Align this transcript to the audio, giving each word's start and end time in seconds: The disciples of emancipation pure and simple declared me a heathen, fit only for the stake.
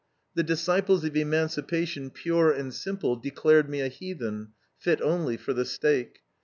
The 0.33 0.41
disciples 0.41 1.03
of 1.03 1.15
emancipation 1.15 2.09
pure 2.09 2.51
and 2.51 2.73
simple 2.73 3.15
declared 3.15 3.69
me 3.69 3.81
a 3.81 3.87
heathen, 3.87 4.47
fit 4.79 4.99
only 4.99 5.37
for 5.37 5.53
the 5.53 5.63
stake. 5.63 6.21